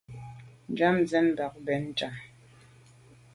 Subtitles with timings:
[0.71, 2.15] Njam sèn bag be bèn njam.